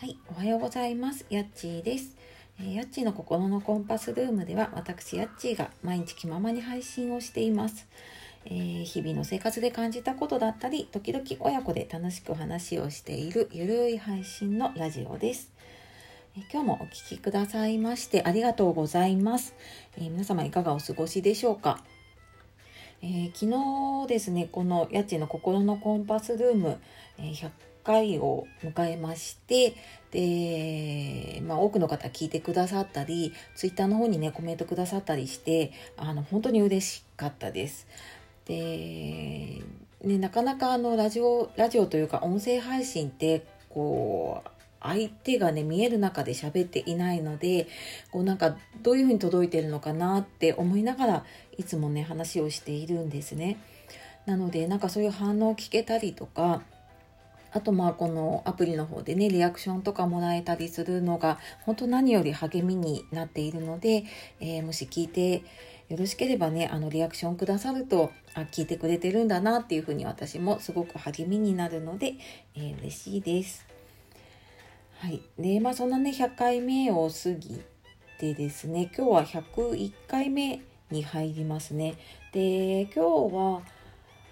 [0.00, 1.26] はい、おはようございます。
[1.28, 2.16] やっちーです。
[2.58, 7.86] えーやっちーの心のコンパスルームでは、私やっちーが毎日気ままに配信をしています。
[8.46, 15.52] えー日々の生活で感じたことだったり、時々親子で楽しく話をしているゆるい配信のラジオです。
[16.34, 19.54] え今日もお聞きくださいましてありがとうございます。
[19.98, 21.84] えー皆様いかがお過ごしでしょうか？
[23.02, 23.50] えー昨
[24.04, 26.78] 日ですねこの家賃の心のコンパスルーム、
[27.18, 27.50] えー
[27.82, 29.74] 回を迎えまして
[30.10, 37.86] で、まあ、多くの方聞いてくださったりツイッターの方にねコメントくださったりしてあの本当に嬉しかったです。
[38.46, 39.62] で、
[40.02, 44.50] ね、なかなかあのラジオラジオというか音声配信ってこう
[44.82, 47.68] 相手がね見える中で喋っていないので
[48.10, 51.24] こうなんかどういうふうに届いてるのかなって思いながら
[51.56, 53.58] いつもね話をしているんですね。
[54.26, 56.62] なのでなんかそういう反応を聞けたりとか
[57.52, 64.04] あとまあこのアプリの方でねリアクションとかもらえたりするのが本当何より励みになっているので、
[64.40, 65.42] えーもし聞いて
[65.88, 72.14] よろしければねあのリアクションくださるとあ聞いてくれてるんだなっていうふうに私もすごく励みになるので、
[72.54, 73.66] えー嬉しいです。
[75.00, 77.60] はい、でまあそんなね100回目を過ぎ
[78.18, 81.94] てですね今日は101回目に入りますね。
[82.32, 83.62] で今日は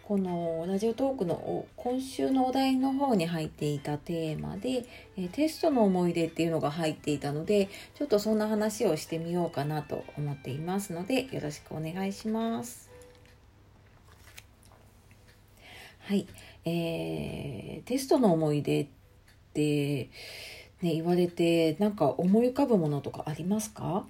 [0.08, 4.86] このラジオトークの今週のお題の方に入っていたテーマで、
[5.18, 12.88] えテストの思い出っていうのが入っていたのでちょっとそんな話をしてみようかなと思っていますのでよろしくお願いします。
[15.98, 16.26] はい、
[16.64, 18.86] えー、テストの思い出っ
[19.52, 20.08] てね
[20.80, 24.06] 言われてなんか思い浮かぶものとかありますか？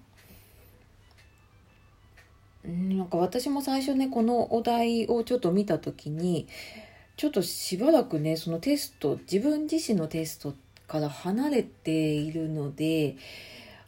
[2.64, 6.48] なんか私も最初ねこのお題をちょっと見た時に
[7.16, 10.54] ちょっとしばらくねそのテスト自分自身のテスト
[10.86, 13.16] から離れているので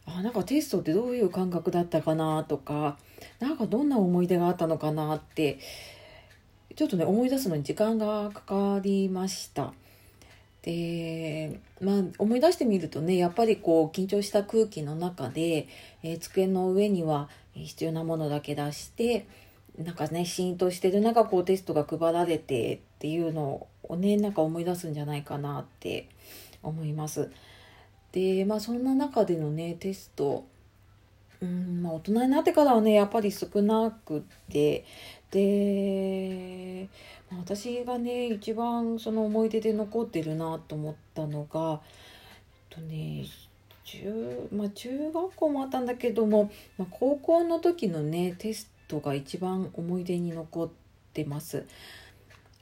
[0.05, 2.97] あなんかテストってどういう感覚だったかなとか
[3.39, 5.59] なんかどんな思い出があったのかなって
[6.75, 9.73] ちょっとね思い出すのに時間がかかりました。
[10.61, 15.67] でまあ思い出してみるとねやっぱりこう緊張した空気の中で、
[16.03, 19.27] えー机の上には必要なものだけ出して
[19.77, 26.07] なんかねシーンとしてる中こうテストが配られてっていうのをねなんか思い出すんじゃないかなって
[26.61, 27.31] 思います。
[28.11, 30.45] でまあそんな中でのねテスト
[31.41, 34.21] うんまあ大人になってからはねやっぱり少なくっ
[34.51, 34.85] て
[35.31, 36.87] で、
[37.31, 41.81] まあ私がね一番その思い出で残ってるなと思ったのが
[42.71, 43.25] えっとね
[43.83, 50.69] 中,、まあ、中学校もあったんだけども、まあ、高校の時のねテストが一番思い出に残っ
[51.13, 51.65] てます。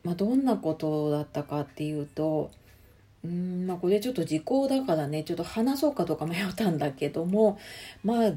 [0.04, 2.52] まあ、どんなことだったかっていうと
[3.24, 7.60] うんまあこれちょっと時効だからねちょっと話そうかどうか迷ったんだけども
[8.04, 8.32] まあ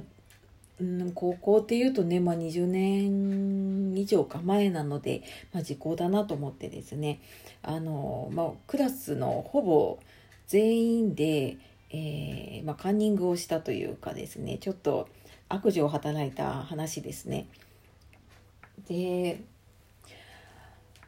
[0.80, 5.22] うん高校っていうとね、まあ、20年以上か前なので、
[5.52, 7.20] まあ、時効だなと思ってですね
[7.62, 9.98] あの、まあ、クラスのほぼ
[10.46, 11.58] 全員で、
[11.90, 15.08] えーまあ、カンニングをしたというかですねちょっと
[15.48, 17.46] 悪事を働いた話ですね。
[18.88, 19.42] で、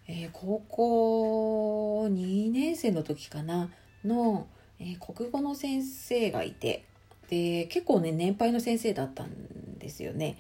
[0.07, 3.71] えー高校2年生の時かな
[4.05, 4.47] の、
[4.79, 6.85] えー国語の先生がいて
[7.34, 10.39] で結構ね年配の先生だったんですよね。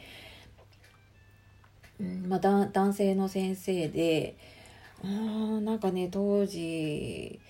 [2.00, 4.36] うんまあ、だ男性の先生で
[5.02, 7.40] あーなんかね当時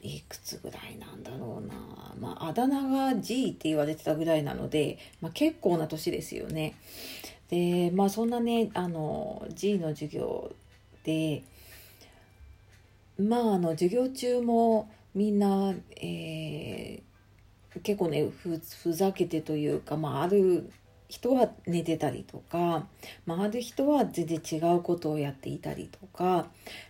[0.00, 1.74] いくつぐらいなんだろうな、
[2.20, 6.74] まあ、あだ名が G って言われてたぐらいなので、まあ、結構な年ですよね。
[7.50, 10.52] でまあそんなねあの G の授業
[11.04, 11.44] で
[13.18, 17.11] まああの授業中もみんな、えー
[17.82, 20.70] 結構ねふざけてというか、まあ、ある
[21.08, 22.86] 人は寝てたりとか、
[23.26, 26.46] まあ、ある人は全然違うことをやっていたりとか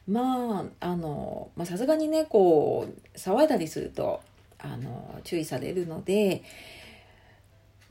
[0.07, 4.21] まああのさすがにねこう騒いだりすると
[4.59, 6.43] あの注意されるので。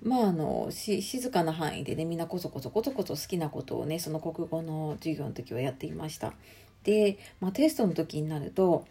[0.04, 6.34] まああのし静かな範囲でねみんなこそこそこそこそ好きなことをねその国語の授業の時はやっていました。
[6.84, 8.88] で、まあ、テストの時になると、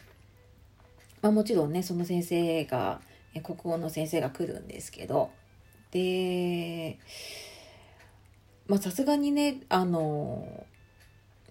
[1.21, 3.01] まあ、もちろんねその先生が
[3.43, 5.31] 国語の先生が来るんですけど
[5.93, 6.99] で
[8.67, 10.67] まあさすがにねあの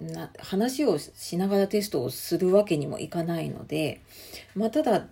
[0.02, 4.02] な話をしながらテストをするわけにもいかないので、
[4.56, 5.08] まあ、ただ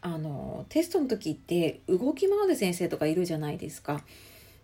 [0.00, 4.02] あのテストの時って動き回る先生とかいるじゃないですか。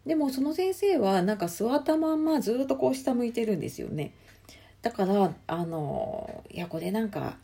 [0.05, 4.13] でもその先生はなんか座ったまんまずっとこう下向いてるんですよね。
[4.83, 7.37] だからあのいやこれなんか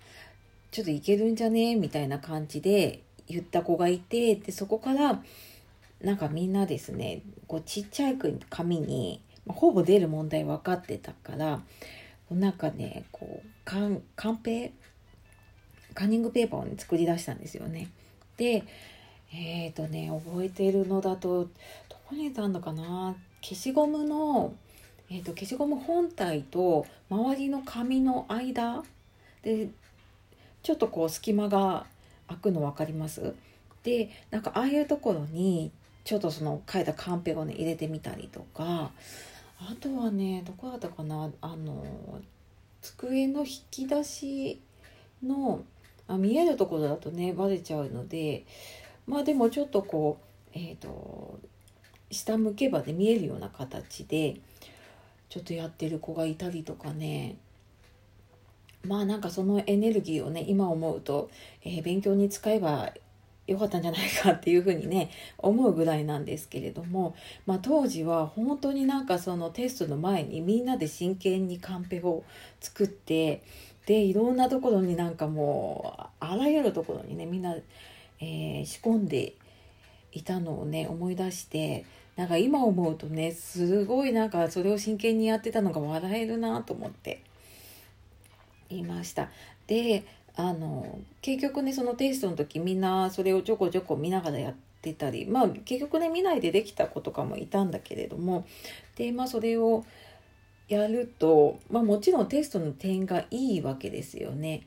[0.73, 1.77] ちょっといけるんじゃね？
[1.77, 5.23] みたいな感じで言った子がいてでそこから
[6.03, 8.19] なんかみんなですねこうちっちゃい
[8.51, 11.61] 紙に、ほぼ出る問題分かってたから
[12.31, 14.73] なんかねこうカンカンペ
[15.95, 17.91] カンニングペーパーを、ね、作り出したんですよね。
[18.37, 18.65] で
[19.33, 21.51] えっ、ー、とね覚えてるのだとど
[22.07, 23.15] こにいたんだかな？
[23.43, 24.55] 消しゴムの、
[25.11, 28.83] えーと、消しゴム本体と周りの紙の間
[29.43, 29.69] で
[30.63, 31.85] ちょっとこう隙間が
[32.29, 33.35] 開くの分かります？
[33.83, 35.71] でなんかああいうところに
[36.05, 38.91] ちょっとその書いたカンペをね入れてみたりとか
[39.61, 41.31] あとはねどこだったかな？
[41.41, 41.85] あの
[42.83, 44.61] 机の引き出し
[45.23, 45.63] の
[46.07, 48.45] あ見えるところだとねバレちゃうので
[49.07, 50.19] まあでもちょっとこ
[50.55, 51.39] うえっ、ー、と
[52.11, 54.37] 下向けばね見えるような形で
[55.31, 57.37] ちょっとやってる子がいたりとかね
[58.87, 61.31] まあなんかそのエネルギーをね今思うと、
[61.63, 62.93] えー、勉強に使えば
[63.47, 67.15] よかったんじゃないかっていうふうにね思うぐらいなんですけれども、
[67.47, 72.25] まあ、当時は本当になんかそのテストの前にみんなで真剣にカンペを
[72.61, 73.43] 作って
[73.87, 77.55] でいろんなところになんかもうあらゆるところにねみんな、
[78.21, 79.35] えー、仕込んで
[80.13, 81.85] いたのをね思い出して
[82.17, 87.23] なんか今思うとねすごいなんかそれを真剣にやってたのが笑えるなと思って。
[88.79, 89.31] いました。
[89.67, 90.05] で
[90.37, 98.47] あの結局ねそのテストの時みんなそれをちょこちょこ見ながらやってたりまあ結局ね見ないでできた子とかもいたんだけれども
[98.97, 99.85] でまあそれを
[100.69, 104.63] やると、まあ、もちろんテストの点がいいわけですよね。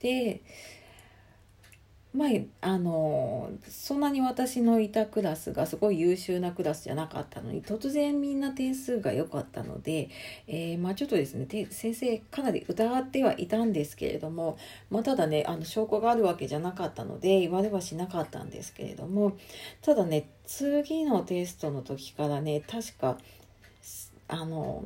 [0.00, 0.40] で
[2.14, 2.28] まあ、
[2.60, 10.10] あのそんなに私のいたクラスがすごい優秀なクラスじゃなかったのに突然みんな点数が良かったので、
[10.46, 14.56] えー、まあ、ちょっとですね先生かなり疑ってはいたんですけれども、
[14.90, 19.36] まあ、ただねあの証拠があるわけじゃなかったので言われはしなかったんですけれども
[19.82, 23.18] ただね次のテストの時からね確か
[24.28, 24.84] あの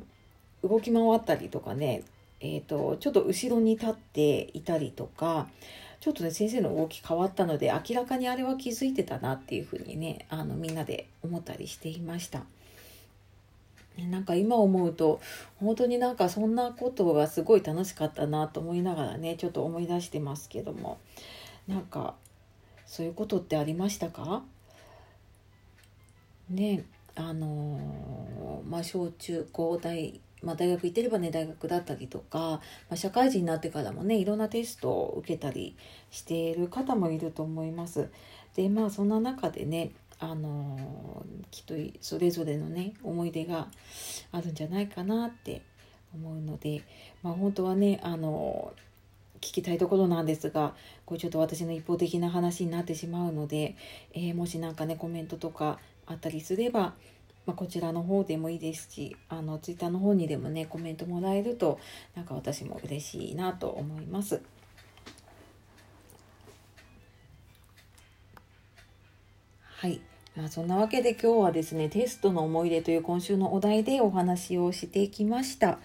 [0.63, 2.05] 動き回ったりとかね、
[2.41, 5.49] えーと、ちょっと後ろに立っていたりとか
[6.01, 12.45] ちょっとね先生の動き変わったので明らかにあれは気づいてたなっていうふうにねあのみんなで思ったりしていました。
[13.99, 15.21] なんか今思うと
[15.57, 20.99] 本当になんかそんなことがすごい楽しかったなと思いながらねちょっと思い出してますけども
[21.67, 22.15] なんか
[22.87, 24.45] そういうことってありましたか？
[26.49, 26.85] ね
[27.17, 35.77] あの、まあ小中高大まあ、大学行ってればね大学だったりとか、まあ、社会人になってからもねいろんなテストを受けたり
[36.11, 38.09] している方もいると思います。
[38.55, 43.69] でまあそんな中でねあのきっとそれぞれのね思い出が
[44.33, 45.63] あるんじゃないかなって
[46.15, 46.83] 思うので、
[47.23, 48.73] まあ、本当はねあの
[49.41, 50.75] 聞きたいところなんですが
[51.05, 53.77] これちょっと私の一方的な話になってしまうので、
[54.13, 56.95] えー、もし何かねコメントとかあったりすれば
[57.49, 61.81] まあ、こちらの方でもいいですしあのツイッターの方にでもねコメントもらえると
[62.15, 64.43] なんか私も嬉しいなと思います。
[69.63, 70.01] はい。
[70.37, 75.79] まあ、そんなわけで今日はですね、テストの思い出という今週のお題でお話をしてきました。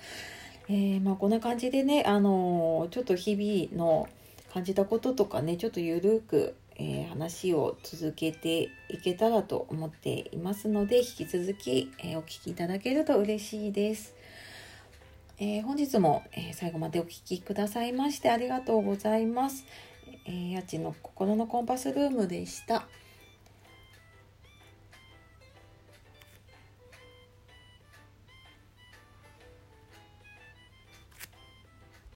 [0.67, 4.09] えー、まあ、こんな感じでね、あのー、ちょっと日々の
[4.51, 14.13] 感じたこととかね、ちょっとゆるくえー、話を続けていけたらと思っていますので引き続き、えー、お聴きいただけると嬉しいです。
[15.39, 19.65] えー、本日も、え最後までお聴きくださいましてありがとうございます。
[20.25, 22.85] え家賃の心のコンパスルームでした。